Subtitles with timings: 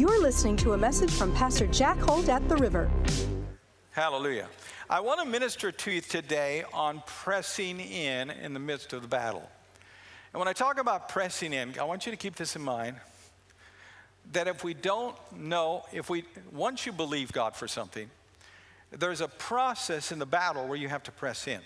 [0.00, 2.90] You're listening to a message from Pastor Jack Holt at the River.
[3.90, 4.48] Hallelujah.
[4.88, 9.08] I want to minister to you today on pressing in in the midst of the
[9.08, 9.46] battle.
[10.32, 12.96] And when I talk about pressing in, I want you to keep this in mind
[14.32, 18.08] that if we don't know, if we, once you believe God for something,
[18.90, 21.60] there's a process in the battle where you have to press in.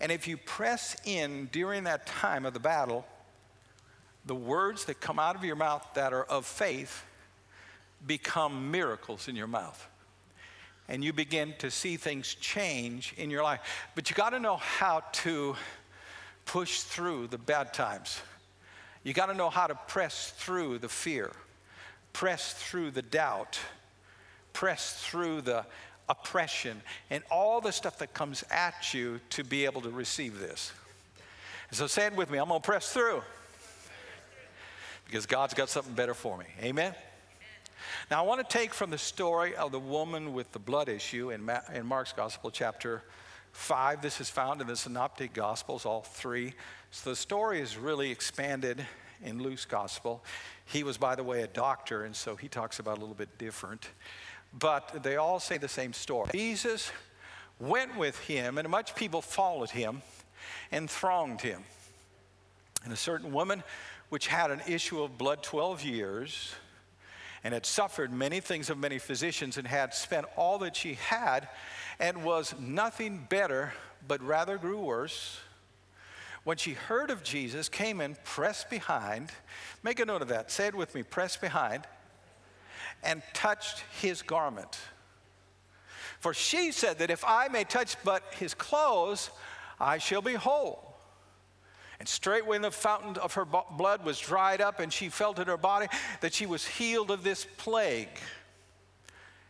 [0.00, 3.06] And if you press in during that time of the battle,
[4.24, 7.04] the words that come out of your mouth that are of faith
[8.04, 9.86] become miracles in your mouth.
[10.88, 13.60] And you begin to see things change in your life.
[13.94, 15.56] But you got to know how to
[16.44, 18.20] push through the bad times.
[19.02, 21.30] You got to know how to press through the fear,
[22.12, 23.58] press through the doubt,
[24.52, 25.64] press through the
[26.08, 30.72] oppression, and all the stuff that comes at you to be able to receive this.
[31.72, 33.22] So say it with me I'm going to press through
[35.04, 36.46] because God's got something better for me.
[36.62, 36.94] Amen?
[38.08, 41.32] Now, I want to take from the story of the woman with the blood issue
[41.32, 43.02] in, Ma- in Mark's Gospel, chapter
[43.50, 44.00] 5.
[44.00, 46.54] This is found in the Synoptic Gospels, all three.
[46.92, 48.86] So the story is really expanded
[49.24, 50.22] in Luke's Gospel.
[50.66, 53.38] He was, by the way, a doctor, and so he talks about a little bit
[53.38, 53.88] different.
[54.56, 56.30] But they all say the same story.
[56.32, 56.92] Jesus
[57.58, 60.00] went with him, and much people followed him
[60.70, 61.64] and thronged him.
[62.84, 63.64] And a certain woman,
[64.10, 66.54] which had an issue of blood 12 years,
[67.46, 71.48] and had suffered many things of many physicians, and had spent all that she had,
[72.00, 73.72] and was nothing better,
[74.08, 75.38] but rather grew worse.
[76.42, 79.30] When she heard of Jesus, came and pressed behind.
[79.84, 80.50] Make a note of that.
[80.50, 81.84] Say it with me pressed behind.
[83.04, 84.76] And touched his garment.
[86.18, 89.30] For she said that if I may touch but his clothes,
[89.78, 90.85] I shall be whole.
[91.98, 95.56] And straightway the fountain of her blood was dried up, and she felt in her
[95.56, 95.86] body
[96.20, 98.08] that she was healed of this plague.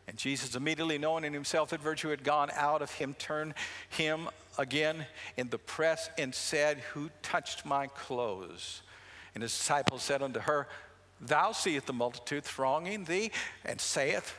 [0.06, 3.55] And Jesus, immediately knowing in himself that virtue had gone out of him, turned
[3.89, 8.83] him again in the press and said, Who touched my clothes?
[9.35, 10.68] And his disciples said unto her,
[11.20, 13.33] Thou seest the multitude thronging thee,
[13.64, 14.36] and saith,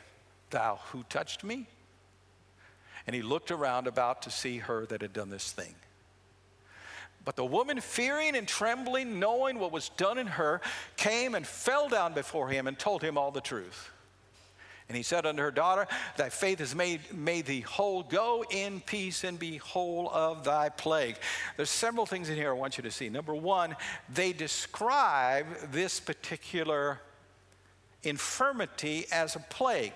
[0.49, 1.67] Thou who touched me?
[3.05, 5.75] And he looked around about to see her that had done this thing.
[7.27, 10.61] But the woman, fearing and trembling, knowing what was done in her,
[10.95, 13.91] came and fell down before him and told him all the truth.
[14.87, 18.03] And he said unto her daughter, Thy faith has made, made thee whole.
[18.03, 21.17] Go in peace and be whole of thy plague.
[21.57, 23.09] There's several things in here I want you to see.
[23.09, 23.75] Number one,
[24.07, 27.01] they describe this particular
[28.03, 29.91] infirmity as a plague.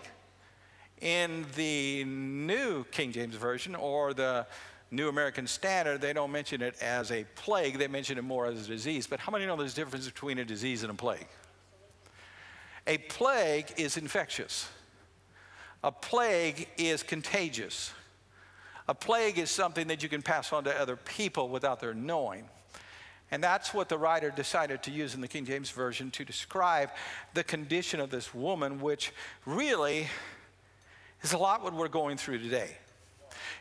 [1.00, 4.46] In the New King James Version or the
[4.92, 8.66] New American Standard, they don't mention it as a plague, they mention it more as
[8.66, 9.08] a disease.
[9.08, 11.28] But how many know there's a difference between a disease and a plague?
[12.88, 14.70] A plague is infectious,
[15.84, 17.92] a plague is contagious.
[18.88, 22.44] A plague is something that you can pass on to other people without their knowing.
[23.30, 26.90] And that's what the writer decided to use in the King James Version to describe
[27.34, 29.14] the condition of this woman, which
[29.46, 30.08] really
[31.22, 32.76] is a lot what we're going through today.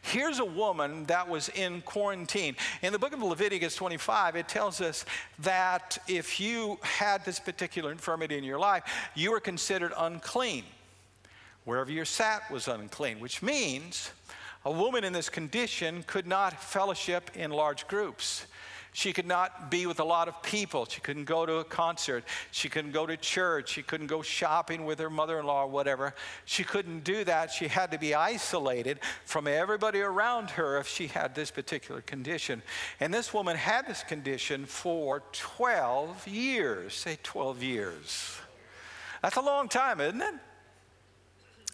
[0.03, 2.57] Here's a woman that was in quarantine.
[2.83, 5.05] In the book of Leviticus 25, it tells us
[5.41, 10.65] that if you had this particular infirmity in your life, you were considered unclean.
[11.65, 14.11] Wherever you sat was unclean, which means
[14.65, 18.47] a woman in this condition could not fellowship in large groups.
[18.93, 20.85] She could not be with a lot of people.
[20.85, 22.25] She couldn't go to a concert.
[22.51, 23.71] She couldn't go to church.
[23.71, 26.15] She couldn't go shopping with her mother in law or whatever.
[26.45, 27.53] She couldn't do that.
[27.53, 32.63] She had to be isolated from everybody around her if she had this particular condition.
[32.99, 36.95] And this woman had this condition for 12 years.
[36.95, 38.37] Say 12 years.
[39.23, 40.35] That's a long time, isn't it?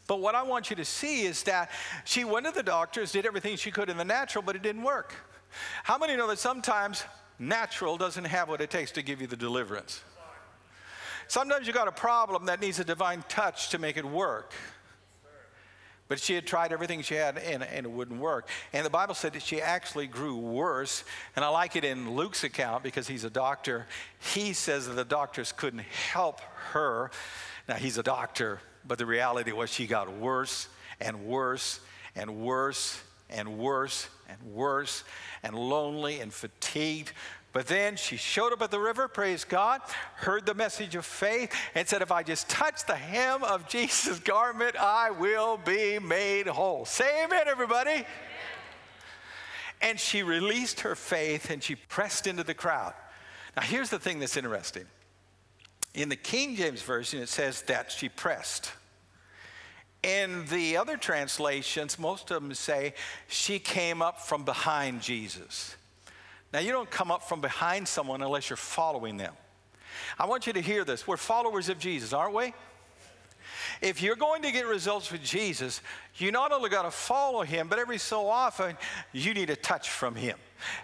[0.06, 1.70] But what I want you to see is that
[2.04, 4.82] she went to the doctors, did everything she could in the natural, but it didn't
[4.82, 5.14] work.
[5.84, 7.04] How many know that sometimes
[7.38, 10.02] natural doesn't have what it takes to give you the deliverance?
[11.28, 14.52] Sometimes you got a problem that needs a divine touch to make it work.
[16.08, 18.48] But she had tried everything she had and, and, it wouldn't work.
[18.72, 21.02] And the Bible said that she actually grew worse.
[21.34, 23.86] And I like it in Luke's account because he's a doctor.
[24.34, 26.40] He says that the doctors couldn't help
[26.72, 27.10] her.
[27.68, 30.68] Now, he's a doctor, but the reality was she got worse
[31.00, 31.80] and worse
[32.14, 35.04] and worse and worse and worse
[35.42, 37.12] and lonely and fatigued.
[37.52, 39.80] But then she showed up at the river, praise God,
[40.16, 44.18] heard the message of faith, and said, If I just touch the hem of Jesus'
[44.18, 46.84] garment, I will be made whole.
[46.84, 48.04] Say amen, everybody.
[49.80, 52.94] And she released her faith and she pressed into the crowd.
[53.56, 54.84] Now, here's the thing that's interesting
[55.94, 58.72] In the King James Version, it says that she pressed.
[60.06, 62.94] In the other translations, most of them say
[63.26, 65.74] she came up from behind Jesus.
[66.52, 69.34] Now, you don't come up from behind someone unless you're following them.
[70.16, 71.08] I want you to hear this.
[71.08, 72.54] We're followers of Jesus, aren't we?
[73.82, 75.80] If you're going to get results with Jesus,
[76.14, 78.76] you not only got to follow him, but every so often
[79.12, 80.38] you need a touch from him.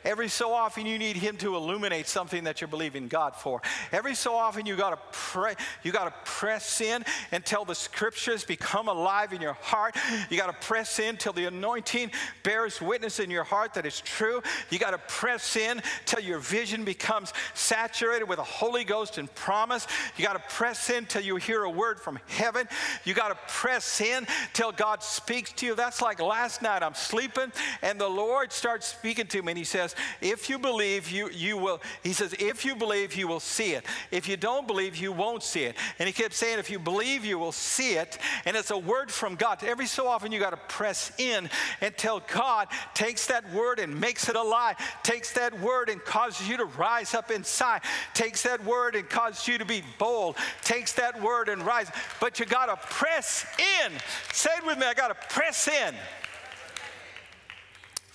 [0.05, 3.63] Every so often you need him to illuminate something that you're believing God for.
[3.93, 8.45] Every so often you got to pray, you got to press in until the scriptures
[8.45, 9.97] become alive in your heart.
[10.29, 12.11] You got to press in till the anointing
[12.43, 14.43] bears witness in your heart that it's true.
[14.71, 19.33] You got to press in till your vision becomes saturated with the Holy Ghost and
[19.35, 19.87] promise.
[20.17, 22.69] You got to press in till you hear a word from heaven.
[23.05, 25.75] You got to press in till God speaks to you.
[25.75, 27.53] That's like last night I'm sleeping
[27.83, 31.81] and the Lord starts speaking to me he says, if you believe, you, you will,
[32.03, 33.87] he says, if you believe, you will see it.
[34.11, 35.77] If you don't believe, you won't see it.
[36.01, 38.19] And he kept saying, if you believe, you will see it.
[38.45, 39.63] And it's a word from God.
[39.63, 41.49] Every so often, you got to press in
[41.81, 46.57] until God takes that word and makes it alive, takes that word and causes you
[46.57, 47.83] to rise up inside,
[48.15, 50.35] takes that word and causes you to be bold,
[50.65, 51.89] takes that word and rise.
[52.21, 53.47] But you got to press
[53.85, 53.93] in.
[54.33, 55.95] Say it with me, I got to press in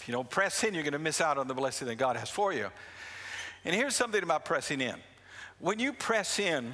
[0.07, 2.29] you don't press in, you're going to miss out on the blessing that God has
[2.29, 2.69] for you.
[3.65, 4.95] And here's something about pressing in
[5.59, 6.73] when you press in,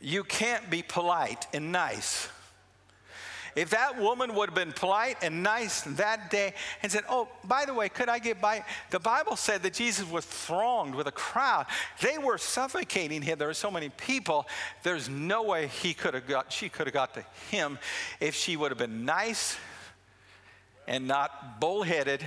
[0.00, 2.28] you can't be polite and nice.
[3.56, 6.54] If that woman would have been polite and nice that day
[6.84, 8.64] and said, Oh, by the way, could I get by?
[8.90, 11.66] The Bible said that Jesus was thronged with a crowd.
[12.00, 13.38] They were suffocating him.
[13.38, 14.46] There were so many people.
[14.84, 17.78] There's no way he could have got, she could have got to him
[18.20, 19.56] if she would have been nice
[20.90, 22.20] and not bullheaded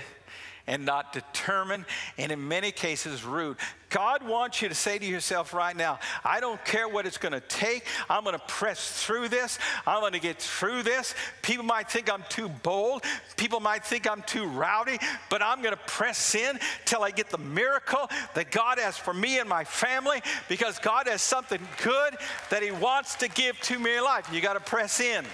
[0.67, 1.83] and not determined
[2.17, 3.57] and in many cases rude.
[3.89, 7.33] God wants you to say to yourself right now, I don't care what it's going
[7.33, 7.85] to take.
[8.09, 9.59] I'm going to press through this.
[9.85, 11.13] I'm going to get through this.
[11.41, 13.03] People might think I'm too bold.
[13.35, 14.97] People might think I'm too rowdy,
[15.29, 19.13] but I'm going to press in till I get the miracle that God has for
[19.13, 22.15] me and my family because God has something good
[22.49, 24.29] that He wants to give to me in life.
[24.31, 25.25] You got to press in.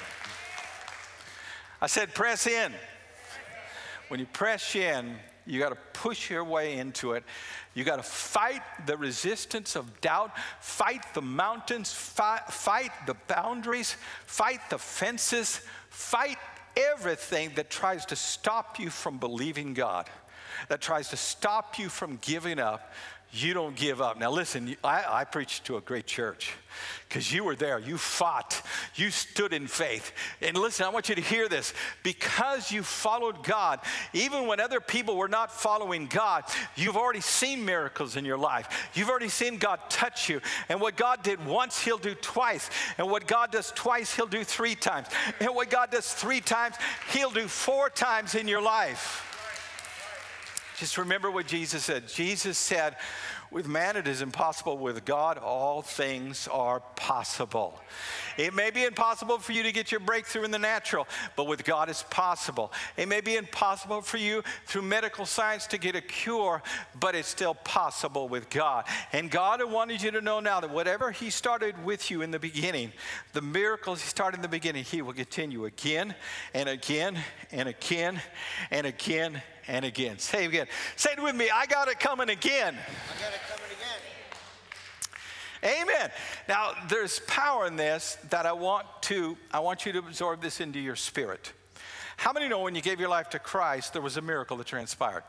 [1.82, 2.74] I said, press in.
[4.10, 5.16] When you press in,
[5.46, 7.24] you got to push your way into it.
[7.74, 13.96] You got to fight the resistance of doubt, fight the mountains, fight, fight the boundaries,
[14.26, 16.38] fight the fences, fight
[16.76, 20.08] everything that tries to stop you from believing God,
[20.68, 22.94] that tries to stop you from giving up,
[23.32, 24.18] you don't give up.
[24.18, 26.52] Now, listen, I, I preached to a great church
[27.08, 27.78] because you were there.
[27.78, 28.60] You fought.
[28.96, 30.12] You stood in faith.
[30.42, 31.74] And listen, I want you to hear this.
[32.02, 33.82] Because you followed God,
[34.14, 36.44] even when other people were not following God,
[36.76, 38.90] you've already seen miracles in your life.
[38.96, 40.42] You've already seen God touch you.
[40.68, 42.70] And what God did once, He'll do twice.
[42.98, 45.08] And what God does twice, He'll do three times.
[45.40, 46.76] And what God does three times,
[47.14, 49.29] He'll do four times in your life.
[50.80, 52.08] Just remember what Jesus said.
[52.08, 52.96] Jesus said,
[53.52, 57.82] with man it is impossible, with God all things are possible.
[58.38, 61.06] It may be impossible for you to get your breakthrough in the natural,
[61.36, 62.72] but with God it's possible.
[62.96, 66.62] It may be impossible for you through medical science to get a cure,
[66.98, 68.86] but it's still possible with God.
[69.12, 72.40] And God wanted you to know now that whatever He started with you in the
[72.40, 72.94] beginning,
[73.34, 76.16] the miracles He started in the beginning, He will continue again
[76.54, 77.18] and again
[77.52, 78.22] and again
[78.72, 80.18] and again and again.
[80.18, 80.68] Say it again.
[80.96, 81.50] Say it with me.
[81.54, 82.76] I got it coming again.
[82.76, 83.70] I got it coming
[85.62, 85.82] again.
[85.82, 86.12] Amen.
[86.50, 90.60] Now there's power in this that I want to I want you to absorb this
[90.60, 91.54] into your spirit.
[92.18, 94.68] How many know when you gave your life to Christ there was a miracle that
[94.68, 95.24] transpired?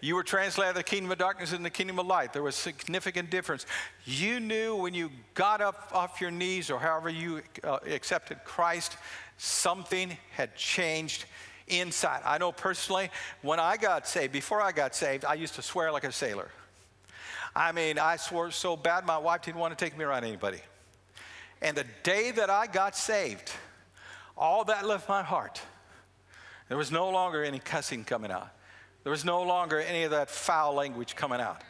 [0.00, 2.32] You were translated out of the kingdom of darkness into the kingdom of light.
[2.32, 3.66] There was a significant difference.
[4.04, 8.96] You knew when you got up off your knees or however you uh, accepted Christ,
[9.38, 11.24] something had changed
[11.68, 12.22] inside.
[12.24, 13.10] I know personally,
[13.42, 16.48] when I got saved, before I got saved, I used to swear like a sailor.
[17.56, 20.60] I mean, I swore so bad, my wife didn't want to take me around anybody.
[21.62, 23.52] And the day that I got saved,
[24.36, 25.60] all that left my heart.
[26.68, 28.48] There was no longer any cussing coming out.
[29.04, 31.62] There was no longer any of that foul language coming out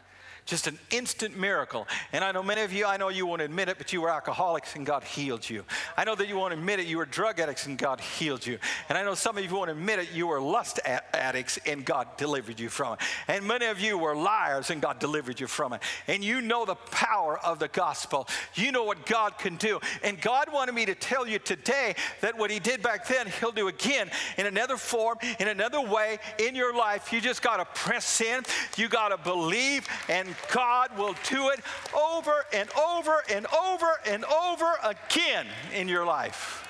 [0.46, 1.86] just an instant miracle.
[2.12, 4.10] And I know many of you, I know you won't admit it, but you were
[4.10, 5.64] alcoholics and God healed you.
[5.96, 8.58] I know that you won't admit it, you were drug addicts and God healed you.
[8.88, 12.08] And I know some of you won't admit it, you were lust addicts and God
[12.16, 12.98] delivered you from it.
[13.28, 15.80] And many of you were liars and God delivered you from it.
[16.08, 18.28] And you know the power of the gospel.
[18.54, 19.80] You know what God can do.
[20.02, 23.52] And God wanted me to tell you today that what He did back then, He'll
[23.52, 27.12] do again in another form, in another way in your life.
[27.12, 28.42] You just got to press in,
[28.76, 31.60] you got to believe, and God will do it
[31.96, 36.66] over and over and over and over again in your life.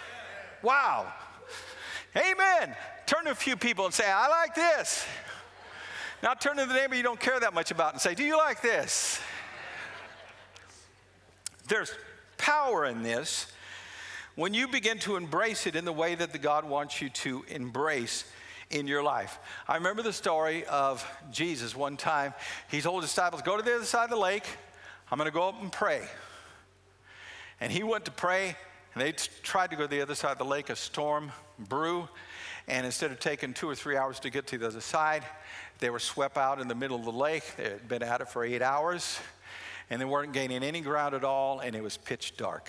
[0.63, 1.13] Wow.
[2.17, 2.75] Amen.
[3.07, 5.05] Turn to a few people and say, I like this.
[6.23, 8.37] Now turn to the neighbor you don't care that much about and say, Do you
[8.37, 9.21] like this?
[11.69, 11.93] There's
[12.37, 13.47] power in this
[14.35, 17.45] when you begin to embrace it in the way that the God wants you to
[17.49, 18.25] embrace
[18.75, 19.39] in your life.
[19.69, 22.35] I remember the story of Jesus one time.
[22.71, 24.45] He told his disciples, Go to the other side of the lake.
[25.11, 26.03] I'm going to go up and pray.
[27.61, 28.57] And he went to pray,
[28.95, 30.71] and they tried to go to the other side of the lake.
[30.71, 32.09] A storm brew,
[32.67, 35.23] and instead of taking two or three hours to get to the other side,
[35.79, 37.45] they were swept out in the middle of the lake.
[37.57, 39.21] They had been at it for eight hours,
[39.89, 42.69] and they weren't gaining any ground at all, and it was pitch dark,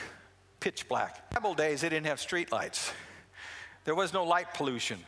[0.60, 1.32] pitch black.
[1.32, 2.92] Bible days, they didn't have street lights.
[3.86, 5.00] There was no light pollution.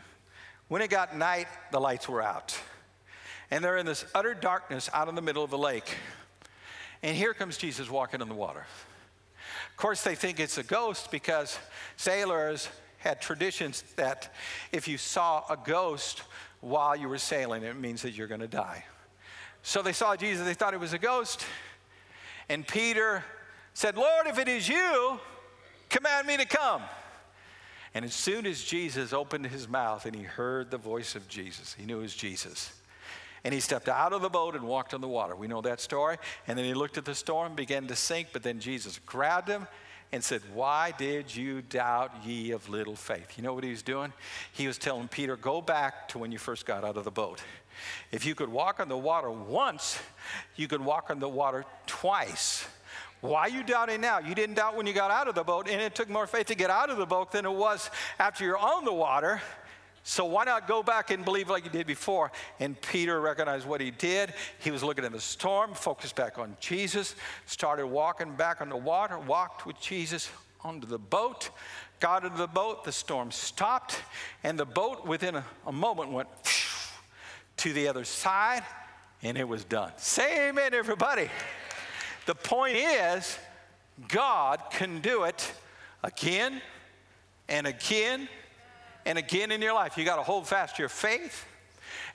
[0.68, 2.60] When it got night, the lights were out.
[3.50, 5.96] And they're in this utter darkness out in the middle of the lake.
[7.02, 8.66] And here comes Jesus walking on the water.
[9.72, 11.58] Of course, they think it's a ghost because
[11.96, 14.34] sailors had traditions that
[14.72, 16.24] if you saw a ghost
[16.60, 18.84] while you were sailing, it means that you're going to die.
[19.62, 21.46] So they saw Jesus, they thought it was a ghost.
[22.50, 23.24] And Peter
[23.74, 25.20] said, Lord, if it is you,
[25.90, 26.82] command me to come.
[27.98, 31.74] And as soon as Jesus opened his mouth and he heard the voice of Jesus,
[31.74, 32.72] he knew it was Jesus.
[33.44, 35.36] And he stepped out of the boat and walked on the water.
[35.36, 36.18] We know that story.
[36.46, 39.66] And then he looked at the storm, began to sink, but then Jesus grabbed him
[40.12, 43.36] and said, Why did you doubt, ye of little faith?
[43.36, 44.14] You know what he was doing?
[44.54, 47.42] He was telling Peter, Go back to when you first got out of the boat.
[48.12, 50.00] If you could walk on the water once,
[50.56, 52.68] you could walk on the water twice.
[53.22, 54.20] Why are you doubting now?
[54.20, 56.48] You didn't doubt when you got out of the boat, and it took more faith
[56.48, 59.42] to get out of the boat than it was after you're on the water.
[60.04, 62.32] So why not go back and believe like you did before?
[62.62, 64.34] And Peter recognized what he did.
[64.60, 68.78] He was looking at the storm, focused back on Jesus, started walking back on the
[68.78, 70.30] water, walked with Jesus
[70.64, 71.50] onto the boat,
[72.00, 74.02] got into the boat, the storm stopped,
[74.44, 76.30] and the boat within a, a moment went
[77.58, 78.64] to the other side,
[79.24, 79.92] and it was done.
[79.98, 81.30] Say amen, everybody.
[82.28, 83.40] The point is,
[84.10, 85.54] God can do it
[86.04, 86.62] again
[87.48, 88.28] and again
[89.06, 89.98] and again in your life.
[89.98, 91.46] You got to hold fast your faith,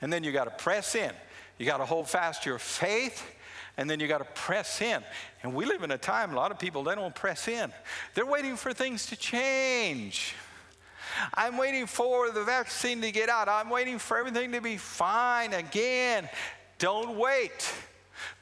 [0.03, 1.13] and then you got to press in.
[1.57, 3.25] You got to hold fast your faith,
[3.79, 5.03] and then you got to press in.
[5.43, 7.73] And we live in a time, a lot of people, they don't press in.
[8.15, 10.35] They're waiting for things to change.
[11.33, 13.49] I'm waiting for the vaccine to get out.
[13.49, 16.29] I'm waiting for everything to be fine again.
[16.79, 17.73] Don't wait.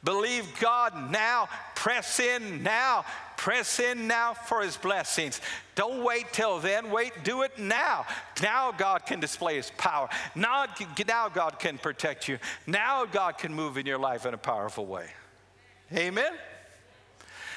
[0.04, 1.48] Believe God now.
[1.74, 3.04] Press in now.
[3.36, 5.40] Press in now for his blessings.
[5.74, 6.90] Don't wait till then.
[6.90, 8.04] Wait, do it now.
[8.42, 10.10] Now God can display his power.
[10.34, 10.66] Now,
[11.06, 12.38] now God can protect you.
[12.66, 15.06] Now God can move in your life in a powerful way.
[15.94, 16.32] Amen?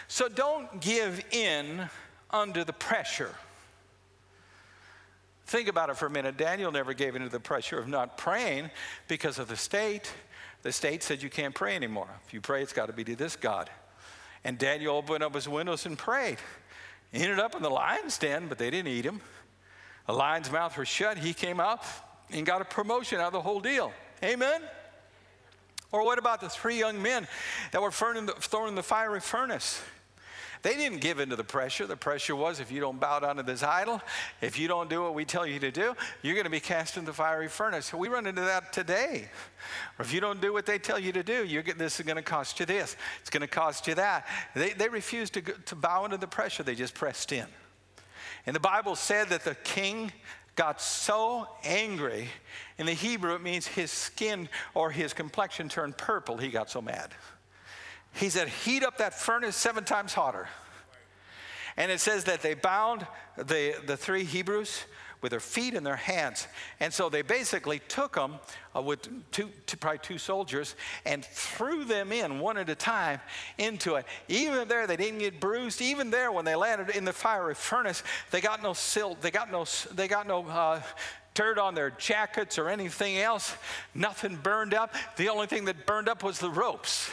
[0.07, 1.89] So don't give in
[2.31, 3.35] under the pressure.
[5.47, 6.37] Think about it for a minute.
[6.37, 8.71] Daniel never gave in to the pressure of not praying
[9.07, 10.11] because of the state.
[10.63, 12.07] The state said you can't pray anymore.
[12.25, 13.69] If you pray, it's got to be to this God.
[14.43, 16.37] And Daniel opened up his windows and prayed.
[17.11, 19.21] He ended up in the lion's den, but they didn't eat him.
[20.07, 21.17] The lion's mouth was shut.
[21.17, 21.83] He came out
[22.31, 23.93] and got a promotion out of the whole deal.
[24.23, 24.61] Amen?
[25.91, 27.27] Or what about the three young men
[27.71, 29.81] that were thrown in the fiery furnace?
[30.63, 31.85] They didn't give into the pressure.
[31.85, 34.01] The pressure was if you don't bow down to this idol,
[34.41, 36.95] if you don't do what we tell you to do, you're going to be cast
[36.95, 37.93] into the fiery furnace.
[37.93, 39.27] We run into that today.
[39.99, 42.15] Or if you don't do what they tell you to do, you're, this is going
[42.15, 42.95] to cost you this.
[43.19, 44.25] It's going to cost you that.
[44.55, 46.63] They, they refused to, to bow under the pressure.
[46.63, 47.45] They just pressed in.
[48.45, 50.13] And the Bible said that the king
[50.55, 52.29] got so angry.
[52.77, 56.37] In the Hebrew, it means his skin or his complexion turned purple.
[56.37, 57.09] He got so mad.
[58.13, 60.47] He said, Heat up that furnace seven times hotter.
[61.77, 64.85] And it says that they bound the, the three Hebrews
[65.23, 66.47] with their feet and their hands.
[66.81, 68.35] And so they basically took them
[68.75, 73.21] uh, with two, two, probably two soldiers and threw them in one at a time
[73.57, 74.05] into it.
[74.27, 75.81] Even there, they didn't get bruised.
[75.81, 79.49] Even there, when they landed in the fiery furnace, they got no silt, they got
[79.49, 79.65] no,
[79.95, 80.81] they got no uh,
[81.33, 83.55] dirt on their jackets or anything else.
[83.95, 84.93] Nothing burned up.
[85.15, 87.09] The only thing that burned up was the ropes.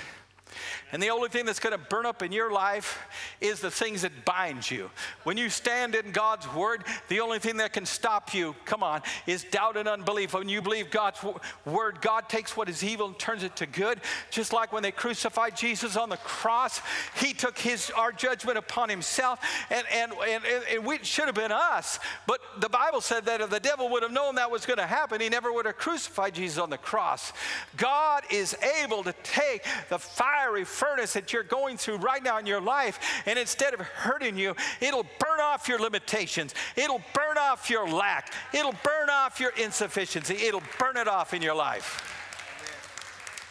[0.92, 2.98] And the only thing that's going to burn up in your life
[3.40, 4.90] is the things that bind you.
[5.24, 9.02] When you stand in God's word, the only thing that can stop you, come on,
[9.26, 10.34] is doubt and unbelief.
[10.34, 11.20] When you believe God's
[11.64, 14.00] word, God takes what is evil and turns it to good.
[14.30, 16.80] Just like when they crucified Jesus on the cross,
[17.16, 19.40] he took his our judgment upon himself,
[19.70, 21.98] and, and, and, and it should have been us.
[22.26, 24.86] But the Bible said that if the devil would have known that was going to
[24.86, 27.32] happen, he never would have crucified Jesus on the cross.
[27.76, 32.38] God is able to take the fire fiery furnace that you're going through right now
[32.38, 33.22] in your life.
[33.26, 38.32] And instead of hurting you, it'll burn off your limitations, it'll burn off your lack,
[38.52, 42.06] it'll burn off your insufficiency, it'll burn it off in your life.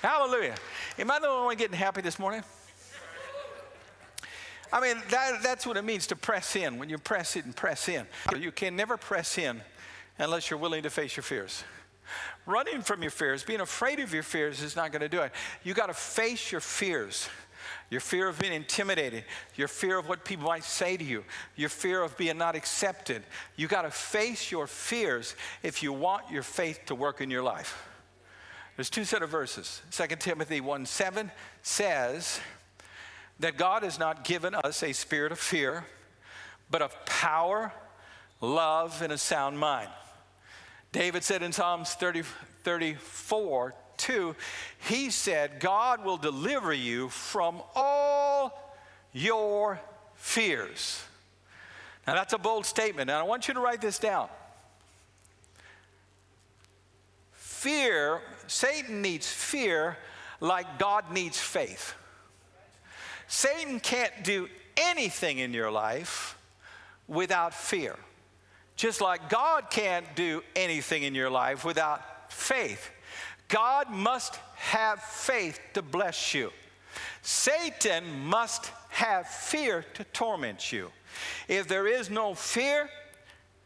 [0.01, 0.55] Hallelujah.
[0.97, 2.43] Am I the only one getting happy this morning?
[4.71, 6.77] I mean, that, that's what it means to press in.
[6.77, 8.05] When you press it and press in,
[8.37, 9.61] you can never press in
[10.19, 11.63] unless you're willing to face your fears.
[12.45, 15.31] Running from your fears, being afraid of your fears is not going to do it.
[15.63, 17.29] You got to face your fears.
[17.89, 19.25] Your fear of being intimidated,
[19.55, 21.23] your fear of what people might say to you,
[21.55, 23.23] your fear of being not accepted.
[23.55, 27.41] You got to face your fears if you want your faith to work in your
[27.41, 27.83] life.
[28.75, 29.81] There's two set of verses.
[29.91, 31.31] 2 Timothy 1 7
[31.63, 32.39] says
[33.39, 35.85] that God has not given us a spirit of fear,
[36.69, 37.73] but of power,
[38.39, 39.89] love, and a sound mind.
[40.91, 42.23] David said in Psalms 30,
[42.63, 44.35] 34, 2,
[44.87, 48.73] he said, God will deliver you from all
[49.13, 49.79] your
[50.15, 51.03] fears.
[52.07, 54.29] Now, that's a bold statement, and I want you to write this down.
[57.33, 59.97] Fear, Satan needs fear
[60.39, 61.93] like God needs faith.
[63.27, 66.37] Satan can't do anything in your life
[67.07, 67.95] without fear.
[68.79, 72.91] Just like God can't do anything in your life without faith.
[73.49, 76.53] God must have faith to bless you.
[77.21, 80.93] Satan must have fear to torment you.
[81.49, 82.89] If there is no fear,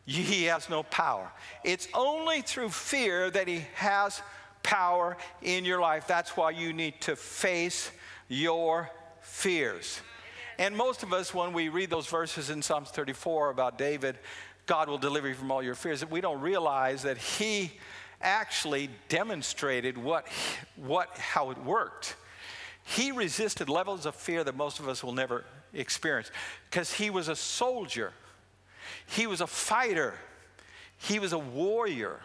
[0.07, 1.31] he has no power.
[1.63, 4.19] It's only through fear that he has
[4.63, 6.07] power in your life.
[6.07, 7.91] That's why you need to face
[8.29, 8.89] your
[9.21, 10.01] fears.
[10.57, 14.17] And most of us, when we read those verses in Psalms 34 about David,
[14.65, 15.99] God will deliver you from all your fears.
[15.99, 17.71] That we don't realize that he
[18.21, 20.27] actually demonstrated what,
[20.75, 22.15] what, how it worked.
[22.83, 26.31] He resisted levels of fear that most of us will never experience
[26.69, 28.13] because he was a soldier,
[29.05, 30.15] he was a fighter,
[30.97, 32.19] he was a warrior.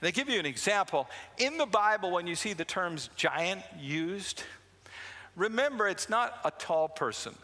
[0.00, 1.08] And they give you an example.
[1.38, 4.42] In the Bible, when you see the terms giant used,
[5.36, 7.34] remember it's not a tall person.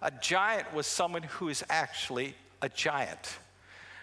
[0.00, 3.36] A giant was someone who is actually a giant.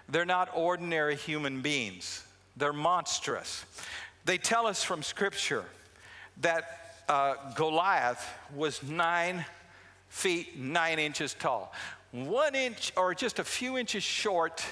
[0.08, 2.24] They're not ordinary human beings,
[2.58, 3.66] they're monstrous.
[4.26, 5.64] They tell us from Scripture
[6.42, 9.44] that uh, Goliath was nine
[10.10, 11.74] feet, nine inches tall,
[12.12, 14.64] one inch or just a few inches short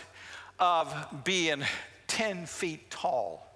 [0.60, 1.63] of being
[2.08, 3.46] 10 feet tall.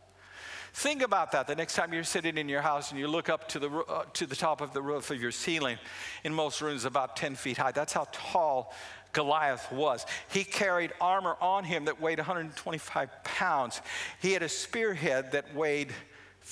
[0.74, 3.48] Think about that the next time you're sitting in your house and you look up
[3.50, 5.78] to the, uh, to the top of the roof of your ceiling.
[6.24, 7.72] In most rooms, about 10 feet high.
[7.72, 8.74] That's how tall
[9.12, 10.06] Goliath was.
[10.32, 13.82] He carried armor on him that weighed 125 pounds.
[14.22, 15.92] He had a spearhead that weighed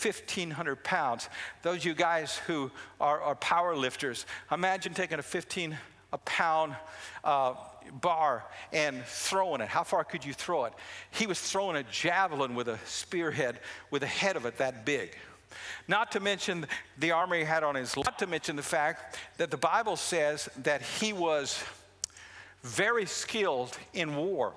[0.02, 1.30] 1,500 pounds.
[1.62, 5.78] Those you guys who are, are power lifters, imagine taking a 15
[6.12, 6.76] a pound
[7.24, 7.54] uh,
[8.02, 9.68] bar and throwing it.
[9.68, 10.74] How far could you throw it?
[11.12, 13.60] He was throwing a javelin with a spearhead
[13.92, 15.16] with a head of it that big.
[15.88, 19.50] Not to mention the armor he had on his, not to mention the fact that
[19.52, 21.64] the Bible says that he was
[22.64, 24.54] very skilled in war.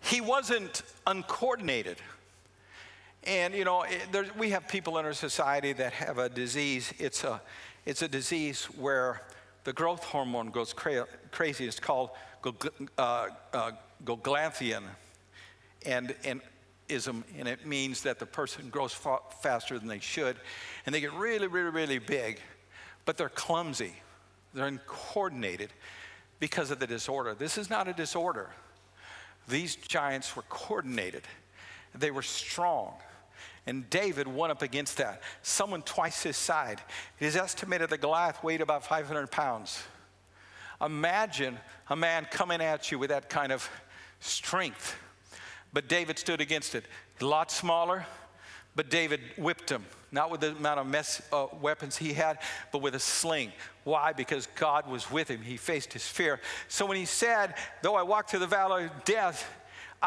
[0.00, 1.98] He wasn't uncoordinated.
[3.26, 6.92] And, you know, there, we have people in our society that have a disease.
[6.98, 7.40] It's a,
[7.86, 9.22] it's a disease where
[9.64, 11.66] the growth hormone goes cra- crazy.
[11.66, 12.10] It's called
[12.98, 13.70] uh, uh,
[14.04, 14.82] Goglanthia
[15.86, 16.40] and, and
[16.88, 20.36] ism, and it means that the person grows fa- faster than they should,
[20.84, 22.40] and they get really, really, really big,
[23.04, 23.94] but they're clumsy.
[24.52, 25.70] They're uncoordinated
[26.38, 27.34] because of the disorder.
[27.34, 28.50] This is not a disorder.
[29.48, 31.22] These giants were coordinated,
[31.94, 32.94] they were strong.
[33.66, 35.22] And David went up against that.
[35.42, 36.82] Someone twice his side.
[37.18, 39.82] It is estimated that Goliath weighed about 500 pounds.
[40.80, 43.68] Imagine a man coming at you with that kind of
[44.20, 44.96] strength.
[45.72, 46.84] But David stood against it.
[47.20, 48.06] A lot smaller,
[48.76, 52.38] but David whipped him, not with the amount of mess, uh, weapons he had,
[52.70, 53.52] but with a sling.
[53.84, 54.12] Why?
[54.12, 55.40] Because God was with him.
[55.42, 56.40] He faced his fear.
[56.68, 59.48] So when he said, Though I walk through the valley of death,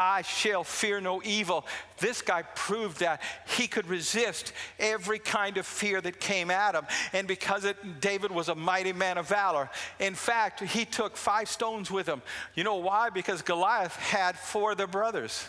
[0.00, 1.66] I shall fear no evil.
[1.98, 3.20] This guy proved that
[3.56, 6.86] he could resist every kind of fear that came at him.
[7.12, 11.48] And because it, David was a mighty man of valor, in fact, he took five
[11.48, 12.22] stones with him.
[12.54, 13.10] You know why?
[13.10, 15.44] Because Goliath had four of the brothers.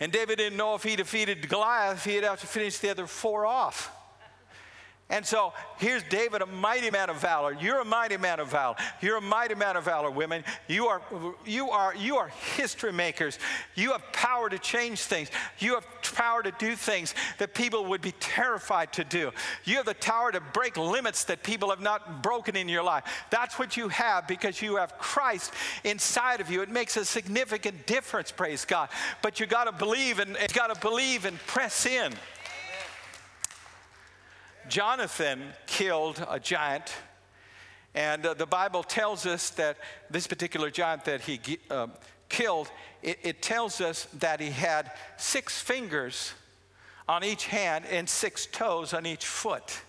[0.00, 3.44] And David didn't know if he defeated Goliath, he'd have to finish the other four
[3.44, 3.94] off.
[5.10, 7.56] And so here's David, a mighty man of valor.
[7.58, 8.76] You're a mighty man of valor.
[9.00, 10.44] You're a mighty man of valor, women.
[10.66, 11.00] You are,
[11.46, 13.38] you are, you are history makers.
[13.74, 15.30] You have power to change things.
[15.60, 19.30] You have power to do things that people would be terrified to do.
[19.64, 23.04] You have the power to break limits that people have not broken in your life.
[23.30, 26.60] That's what you have because you have Christ inside of you.
[26.60, 28.90] It makes a significant difference, praise God.
[29.22, 32.12] But you got to believe and you got to believe and press in.
[34.68, 36.92] Jonathan killed a giant,
[37.94, 39.78] and uh, the Bible tells us that
[40.10, 41.88] this particular giant that he uh,
[42.28, 42.70] killed,
[43.02, 46.32] it, it tells us that he had six fingers
[47.08, 49.80] on each hand and six toes on each foot.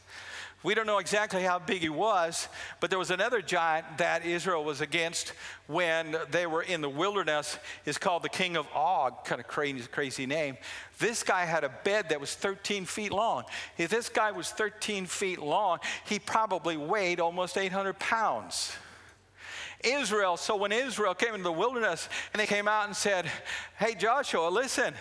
[0.61, 2.49] We don't know exactly how big he was,
[2.81, 5.31] but there was another giant that Israel was against
[5.67, 7.57] when they were in the wilderness.
[7.85, 10.57] Is called the king of Og, kind of crazy, crazy name.
[10.97, 13.45] This guy had a bed that was 13 feet long.
[13.77, 18.73] If this guy was 13 feet long, he probably weighed almost 800 pounds.
[19.81, 23.31] Israel, so when Israel came into the wilderness and they came out and said,
[23.77, 24.93] Hey, Joshua, listen,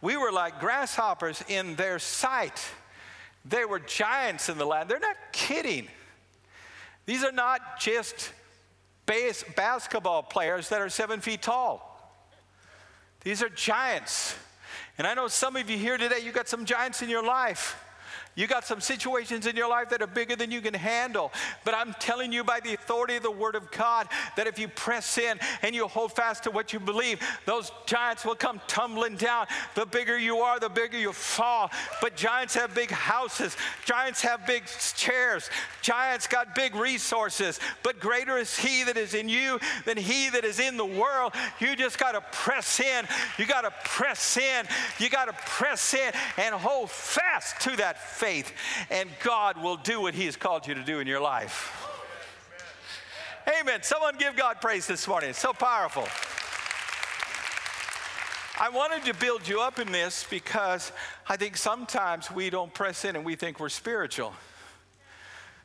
[0.00, 2.58] we were like grasshoppers in their sight.
[3.44, 4.88] They were giants in the land.
[4.88, 5.88] They're not kidding.
[7.06, 8.32] These are not just
[9.06, 11.84] base basketball players that are seven feet tall.
[13.22, 14.36] These are giants.
[14.98, 17.82] And I know some of you here today, you got some giants in your life.
[18.38, 21.32] You got some situations in your life that are bigger than you can handle.
[21.64, 24.68] But I'm telling you by the authority of the Word of God that if you
[24.68, 29.16] press in and you hold fast to what you believe, those giants will come tumbling
[29.16, 29.48] down.
[29.74, 31.72] The bigger you are, the bigger you fall.
[32.00, 35.50] But giants have big houses, giants have big chairs,
[35.82, 37.58] giants got big resources.
[37.82, 41.34] But greater is He that is in you than He that is in the world.
[41.58, 43.04] You just got to press in.
[43.36, 44.64] You got to press in.
[45.00, 48.52] You got to press in and hold fast to that faith faith,
[48.90, 51.86] and God will do what He has called you to do in your life.
[53.58, 53.82] Amen.
[53.82, 55.30] Someone give God praise this morning.
[55.30, 56.06] It's so powerful.
[58.60, 60.92] I wanted to build you up in this because
[61.26, 64.34] I think sometimes we don't press in and we think we're spiritual.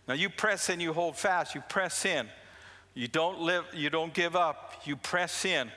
[0.08, 2.30] Now you press in, you hold fast, you press in.
[2.93, 5.69] You don't live, you don't give up, you press in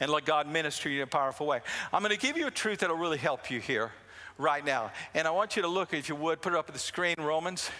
[0.00, 1.60] and let God minister you in a powerful way.
[1.94, 3.92] I'm going to give you a truth that'll really help you here
[4.38, 4.92] right now.
[5.14, 7.16] And I want you to look, if you would, put it up at the screen,
[7.18, 7.70] Romans.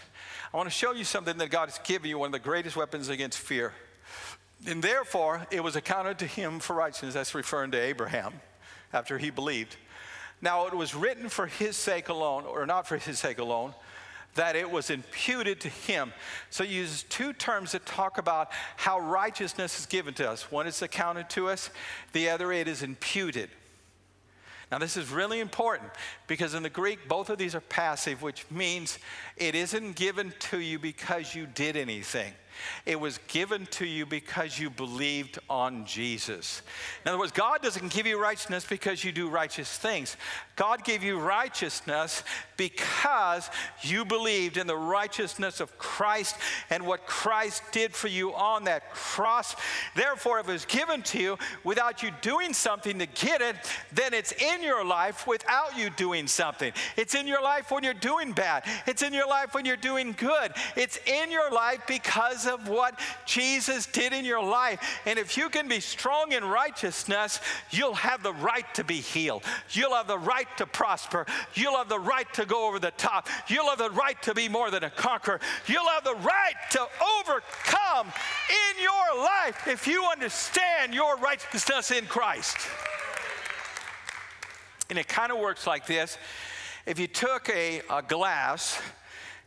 [0.52, 2.76] I want to show you something that God has given you, one of the greatest
[2.76, 3.72] weapons against fear.
[4.66, 7.14] And therefore, it was accounted to him for righteousness.
[7.14, 8.34] That's referring to Abraham
[8.92, 9.76] after he believed.
[10.40, 13.74] Now, it was written for his sake alone, or not for his sake alone,
[14.34, 16.12] that it was imputed to him.
[16.50, 20.50] So he uses two terms that talk about how righteousness is given to us.
[20.50, 21.70] One is accounted to us,
[22.12, 23.50] the other it is imputed.
[24.70, 25.90] Now, this is really important
[26.26, 28.98] because in the Greek, both of these are passive, which means
[29.36, 32.32] it isn't given to you because you did anything.
[32.84, 36.62] It was given to you because you believed on Jesus.
[37.04, 40.16] In other words, God doesn't give you righteousness because you do righteous things.
[40.56, 42.22] God gave you righteousness
[42.56, 43.50] because
[43.82, 46.36] you believed in the righteousness of Christ
[46.70, 49.54] and what Christ did for you on that cross.
[49.94, 53.56] Therefore, if it was given to you without you doing something to get it,
[53.92, 56.72] then it's in your life without you doing something.
[56.96, 60.12] It's in your life when you're doing bad, it's in your life when you're doing
[60.12, 60.52] good.
[60.74, 65.00] It's in your life because of what Jesus did in your life.
[65.06, 69.44] And if you can be strong in righteousness, you'll have the right to be healed.
[69.70, 71.26] You'll have the right to prosper.
[71.54, 73.28] You'll have the right to go over the top.
[73.48, 75.40] You'll have the right to be more than a conqueror.
[75.66, 76.86] You'll have the right to
[77.20, 78.12] overcome
[78.48, 82.56] in your life if you understand your righteousness in Christ.
[84.88, 86.16] And it kind of works like this.
[86.86, 88.80] If you took a, a glass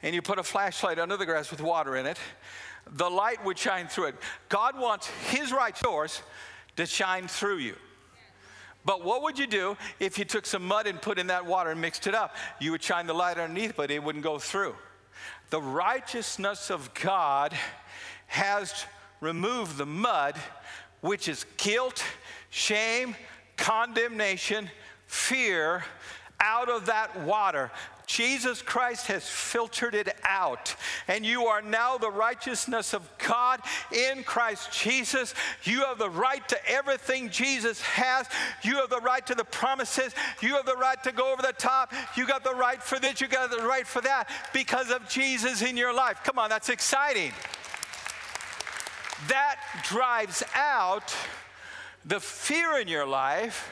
[0.04, 2.18] and you put a flashlight under the glass with water in it,
[2.92, 4.16] the light would shine through it.
[4.50, 6.22] God wants His right source
[6.76, 7.76] to shine through you.
[8.86, 11.72] But what would you do if you took some mud and put in that water
[11.72, 12.36] and mixed it up?
[12.60, 14.76] You would shine the light underneath, but it wouldn't go through.
[15.50, 17.54] The righteousness of God
[18.28, 18.86] has
[19.20, 20.36] removed the mud,
[21.02, 22.04] which is guilt,
[22.50, 23.16] shame,
[23.58, 24.70] condemnation,
[25.08, 25.84] fear,
[26.40, 27.72] out of that water.
[28.10, 30.76] Jesus Christ has filtered it out,
[31.08, 35.36] and you are now the righteousness of God in Christ Jesus.
[35.64, 38.28] You have the right to everything Jesus has.
[38.64, 40.16] You have the right to the promises.
[40.42, 41.94] You have the right to go over the top.
[42.18, 43.22] You got the right for this.
[43.22, 46.22] You got the right for that because of Jesus in your life.
[46.24, 47.32] Come on, that's exciting.
[49.28, 51.16] That drives out
[52.06, 53.70] the fear in your life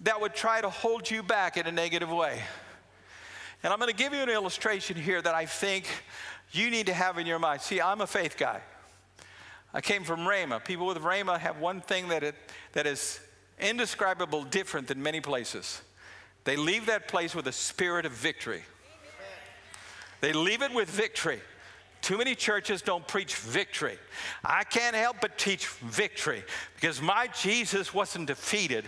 [0.00, 2.42] that would try to hold you back in a negative way.
[3.62, 5.86] And I'm going to give you an illustration here that I think
[6.52, 7.60] you need to have in your mind.
[7.60, 8.60] See, I'm a faith guy.
[9.74, 10.64] I came from Rhema.
[10.64, 12.34] People with Rhema have one thing that, it,
[12.72, 13.20] that is
[13.58, 15.82] indescribable different than many places.
[16.44, 18.62] They leave that place with a spirit of victory.
[20.20, 21.40] They leave it with victory.
[22.06, 23.98] Too many churches don't preach victory.
[24.44, 26.44] I can't help but teach victory
[26.76, 28.84] because my Jesus wasn't defeated,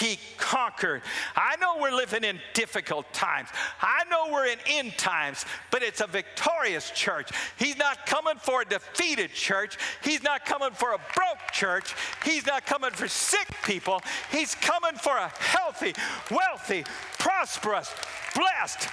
[0.00, 1.02] He conquered.
[1.36, 3.50] I know we're living in difficult times,
[3.82, 7.28] I know we're in end times, but it's a victorious church.
[7.58, 12.46] He's not coming for a defeated church, He's not coming for a broke church, He's
[12.46, 14.00] not coming for sick people,
[14.32, 15.92] He's coming for a healthy,
[16.30, 16.86] wealthy,
[17.18, 17.94] prosperous,
[18.34, 18.88] blessed,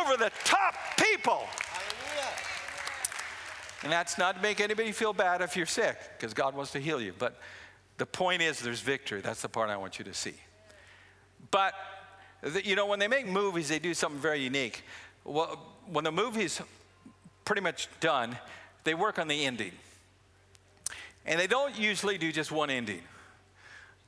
[0.00, 1.44] over the top people.
[3.84, 6.80] And that's not to make anybody feel bad if you're sick, because God wants to
[6.80, 7.12] heal you.
[7.18, 7.38] But
[7.98, 9.20] the point is, there's victory.
[9.20, 10.32] That's the part I want you to see.
[11.50, 11.74] But,
[12.64, 14.82] you know, when they make movies, they do something very unique.
[15.22, 16.62] Well, when the movie's
[17.44, 18.38] pretty much done,
[18.84, 19.72] they work on the ending.
[21.26, 23.02] And they don't usually do just one ending,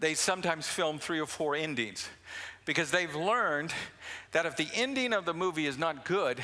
[0.00, 2.08] they sometimes film three or four endings
[2.64, 3.72] because they've learned
[4.32, 6.40] that if the ending of the movie is not good,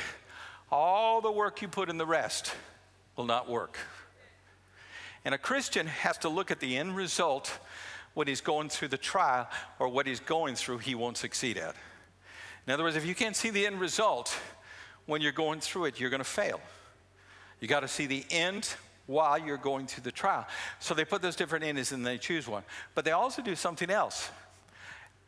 [0.71, 2.55] all the work you put in the rest
[3.16, 3.79] will not work.
[5.25, 7.59] And a Christian has to look at the end result
[8.14, 9.48] when he's going through the trial
[9.79, 11.75] or what he's going through, he won't succeed at.
[12.66, 14.37] In other words, if you can't see the end result
[15.07, 16.61] when you're going through it, you're going to fail.
[17.61, 18.75] You got to see the end
[19.07, 20.46] while you're going through the trial.
[20.79, 22.62] So they put those different endings and they choose one.
[22.94, 24.31] But they also do something else.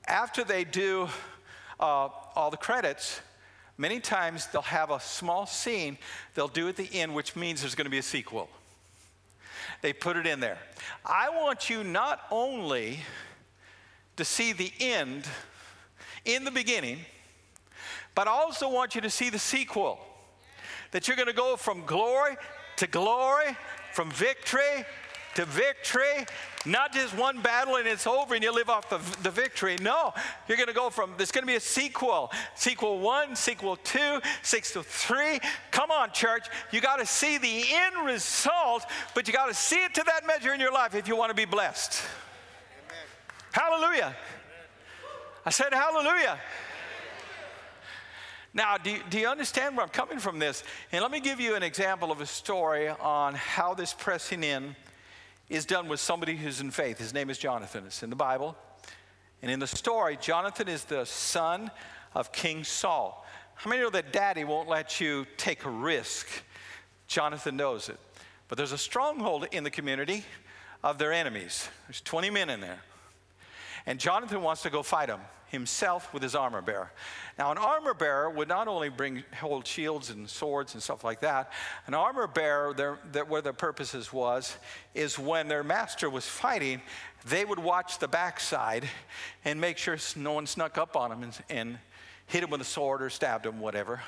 [0.06, 1.08] After they do
[1.80, 3.20] uh, all the credits,
[3.76, 5.98] Many times they'll have a small scene
[6.34, 8.48] they'll do at the end, which means there's going to be a sequel.
[9.82, 10.58] They put it in there.
[11.04, 13.00] I want you not only
[14.16, 15.26] to see the end
[16.24, 17.00] in the beginning,
[18.14, 19.98] but I also want you to see the sequel.
[20.92, 22.36] That you're going to go from glory
[22.76, 23.56] to glory,
[23.92, 24.84] from victory
[25.34, 26.26] to victory.
[26.66, 29.76] Not just one battle and it's over and you live off the, the victory.
[29.82, 30.14] No,
[30.48, 32.32] you're going to go from, there's going to be a sequel.
[32.54, 35.40] Sequel one, sequel two, sequel three.
[35.70, 36.46] Come on, church.
[36.72, 40.26] You got to see the end result, but you got to see it to that
[40.26, 42.02] measure in your life if you want to be blessed.
[42.86, 43.80] Amen.
[43.80, 44.16] Hallelujah.
[45.44, 46.38] I said, Hallelujah.
[48.54, 50.62] Now, do you, do you understand where I'm coming from this?
[50.92, 54.76] And let me give you an example of a story on how this pressing in
[55.48, 56.98] is done with somebody who's in faith.
[56.98, 57.84] His name is Jonathan.
[57.86, 58.56] It's in the Bible.
[59.42, 61.70] And in the story, Jonathan is the son
[62.14, 63.26] of King Saul.
[63.54, 66.28] How many know that daddy won't let you take a risk?
[67.06, 67.98] Jonathan knows it.
[68.48, 70.24] But there's a stronghold in the community
[70.82, 71.68] of their enemies.
[71.86, 72.80] There's 20 men in there.
[73.86, 75.20] And Jonathan wants to go fight them
[75.54, 76.92] himself with his armor bearer.
[77.38, 81.20] Now, an armor bearer would not only bring hold shields and swords and stuff like
[81.22, 81.50] that.
[81.86, 84.56] An armor bearer, their, their, where their purposes was,
[84.94, 86.82] is when their master was fighting,
[87.24, 88.84] they would watch the backside
[89.44, 91.78] and make sure no one snuck up on them and, and
[92.26, 94.02] hit him with a sword or stabbed him, whatever.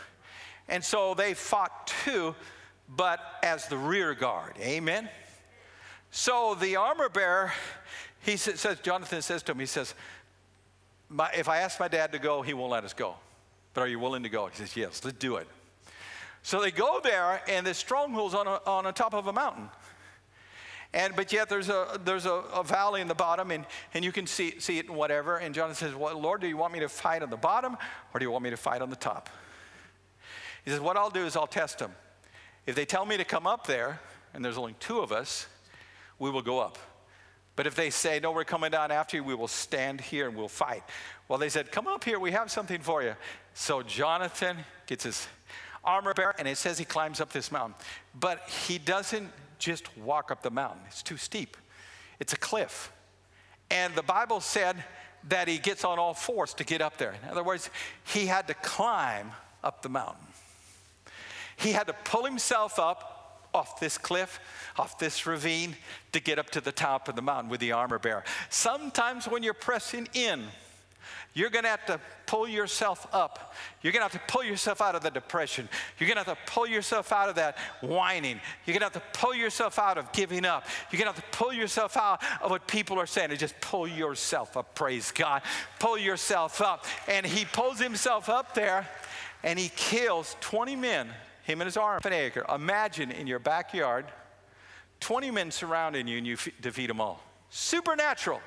[0.69, 2.35] And so they fought too,
[2.89, 4.55] but as the rear guard.
[4.61, 5.09] Amen.
[6.11, 7.53] So the armor bearer,
[8.21, 9.95] he says, Jonathan says to him, he says,
[11.09, 13.17] my, if I ask my dad to go, he won't let us go.
[13.75, 14.47] But are you willing to go?
[14.47, 15.47] He says, Yes, let's do it.
[16.43, 19.69] So they go there, and this stronghold's on, a, on the top of a mountain.
[20.93, 24.13] And, but yet there's, a, there's a, a, valley in the bottom, and, and you
[24.13, 25.37] can see, see it and whatever.
[25.37, 27.77] And Jonathan says, well, Lord, do you want me to fight on the bottom,
[28.15, 29.29] or do you want me to fight on the top?
[30.65, 31.93] He says, What I'll do is I'll test them.
[32.67, 34.01] If they tell me to come up there,
[34.35, 35.47] and there's only two of us,
[36.19, 36.79] we will go up.
[37.57, 40.37] But if they say, No, we're coming down after you, we will stand here and
[40.37, 40.83] we'll fight.
[41.27, 43.15] Well, they said, Come up here, we have something for you.
[43.55, 45.27] So Jonathan gets his
[45.83, 47.75] armor bearer, and it says he climbs up this mountain.
[48.19, 51.57] But he doesn't just walk up the mountain, it's too steep,
[52.21, 52.93] it's a cliff.
[53.71, 54.77] And the Bible said
[55.29, 57.15] that he gets on all fours to get up there.
[57.23, 57.71] In other words,
[58.05, 59.33] he had to climb
[59.65, 60.23] up the mountain.
[61.57, 63.16] He had to pull himself up
[63.57, 64.39] off this cliff,
[64.79, 65.75] off this ravine
[66.13, 68.23] to get up to the top of the mountain with the armor bearer.
[68.51, 70.45] Sometimes when you're pressing in,
[71.37, 73.55] you're going to have to pull yourself up.
[73.83, 75.69] You're going to have to pull yourself out of the depression.
[75.99, 78.41] You're going to have to pull yourself out of that whining.
[78.65, 80.65] You're going to have to pull yourself out of giving up.
[80.91, 83.61] You're going to have to pull yourself out of what people are saying and just
[83.61, 84.75] pull yourself up.
[84.75, 85.43] Praise God.
[85.79, 86.87] Pull yourself up.
[87.07, 88.89] And he pulls himself up there
[89.43, 91.11] and he kills 20 men
[91.47, 92.45] him and his arm an acre.
[92.53, 94.07] Imagine in your backyard,
[94.99, 97.23] 20 men surrounding you and you f- defeat them all.
[97.51, 98.41] Supernatural.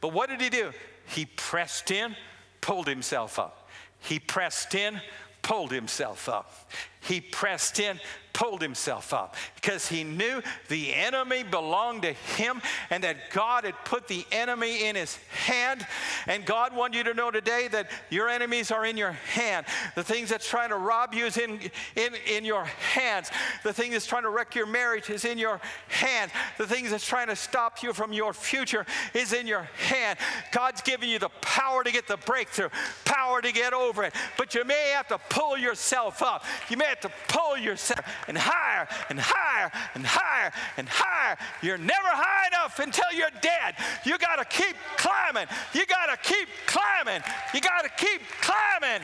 [0.00, 0.70] But what did he do?
[1.08, 2.14] He pressed in,
[2.60, 3.68] pulled himself up.
[3.98, 5.00] He pressed in,
[5.42, 6.70] pulled himself up.
[7.00, 7.98] He pressed in,
[8.36, 13.74] pulled himself up because he knew the enemy belonged to him and that God had
[13.86, 15.86] put the enemy in his hand.
[16.26, 19.64] And God wanted you to know today that your enemies are in your hand.
[19.94, 21.60] The things that's trying to rob you is in,
[21.96, 23.30] in, in your hands.
[23.64, 26.30] The thing that's trying to wreck your marriage is in your hand.
[26.58, 30.18] The things that's trying to stop you from your future is in your hand.
[30.52, 32.68] God's given you the power to get the breakthrough,
[33.06, 34.12] power to get over it.
[34.36, 36.44] But you may have to pull yourself up.
[36.68, 41.36] You may have to pull yourself and higher and higher and higher and higher.
[41.62, 43.74] You're never high enough until you're dead.
[44.04, 45.46] You got to keep climbing.
[45.74, 47.22] You got to keep climbing.
[47.54, 49.02] You got to keep climbing.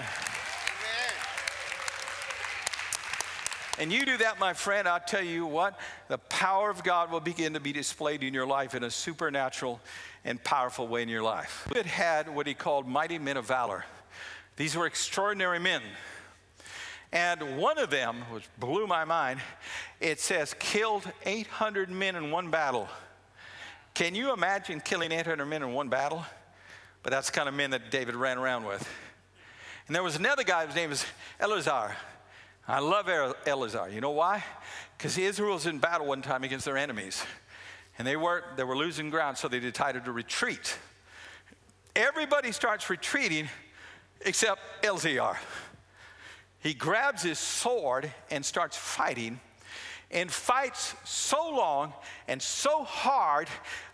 [3.79, 7.21] And you do that, my friend, I'll tell you what, the power of God will
[7.21, 9.81] begin to be displayed in your life in a supernatural
[10.25, 11.67] and powerful way in your life.
[11.73, 13.85] David had what he called mighty men of valor.
[14.57, 15.81] These were extraordinary men
[17.13, 19.41] and one of them, which blew my mind,
[20.01, 22.89] it says, killed 800 men in one battle.
[23.95, 26.25] Can you imagine killing 800 men in one battle?
[27.03, 28.89] But that's the kind of men that David ran around with.
[29.87, 31.05] And there was another guy, whose name is
[31.39, 31.95] Eleazar.
[32.67, 33.09] I love
[33.45, 33.91] Eleazar.
[33.91, 34.43] You know why?
[34.97, 37.23] Because Israel was in battle one time against their enemies.
[37.99, 40.79] And they were, they were losing ground, so they decided to retreat.
[41.95, 43.49] Everybody starts retreating
[44.25, 45.37] except Eleazar.
[46.63, 49.41] He grabs his sword and starts fighting
[50.13, 51.93] and fights so long
[52.29, 53.49] and so hard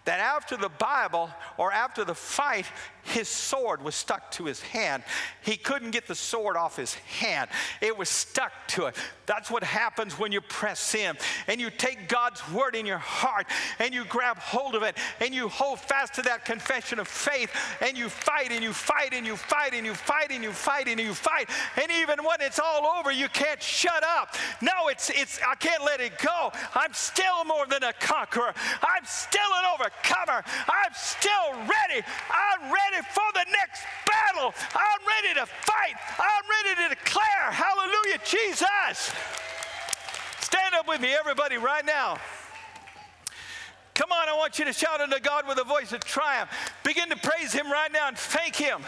[0.04, 2.66] that after the Bible or after the fight,
[3.08, 5.02] his sword was stuck to his hand.
[5.42, 8.96] He couldn't get the sword off his hand, it was stuck to it.
[9.26, 13.46] That's what happens when you press in and you take God's word in your heart
[13.78, 17.50] and you grab hold of it and you hold fast to that confession of faith
[17.82, 20.88] and you fight and you fight and you fight and you fight and you fight
[20.88, 21.50] and you fight.
[21.76, 24.34] And even when it's all over, you can't shut up.
[24.62, 26.50] No, it's, it's I can't let it go.
[26.74, 29.97] I'm still more than a conqueror, I'm still an overcomer.
[30.68, 32.04] I'm still ready.
[32.30, 34.54] I'm ready for the next battle.
[34.74, 35.94] I'm ready to fight.
[36.18, 39.12] I'm ready to declare, Hallelujah, Jesus.
[40.40, 42.18] Stand up with me, everybody, right now.
[43.94, 46.50] Come on, I want you to shout unto God with a voice of triumph.
[46.84, 48.82] Begin to praise Him right now and thank Him.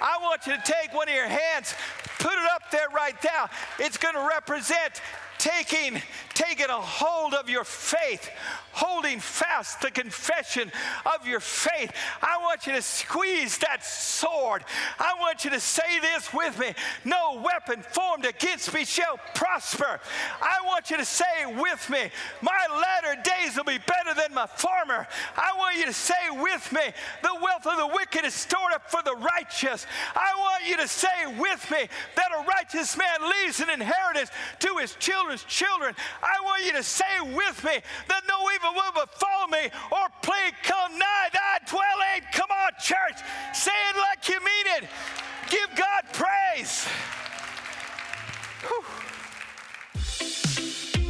[0.00, 1.74] I want you to take one of your hands,
[2.18, 3.48] put it up there right now.
[3.78, 5.00] It's going to represent
[5.42, 6.00] taking,
[6.34, 8.30] taking a hold of your faith,
[8.70, 10.70] holding fast the confession
[11.04, 11.90] of your faith.
[12.22, 14.62] I want you to squeeze that sword.
[15.00, 16.74] I want you to say this with me
[17.04, 19.98] No weapon formed against me shall prosper.
[20.40, 24.46] I want you to say with me, My latter days will be better than my
[24.46, 25.08] former.
[25.36, 26.82] I want you to say with me,
[27.22, 29.86] The wealth of the wicked is stored up for the righteous.
[30.14, 34.76] I want you to say with me that a righteous man leaves an inheritance to
[34.76, 35.94] his children children.
[36.22, 40.54] I want you to say with me that no evil will befall me or plague
[40.62, 42.22] come nigh thy dwelling.
[42.32, 43.18] Come on, church.
[43.54, 44.88] Say it like you mean it.
[45.48, 46.86] Give God praise.
[48.66, 48.84] Whew.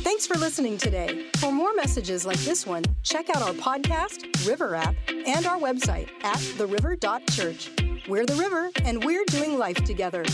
[0.03, 1.27] Thanks for listening today.
[1.39, 6.09] For more messages like this one, check out our podcast, River app, and our website
[6.23, 7.71] at theriver.church.
[8.09, 10.25] We're the river, and we're doing life together.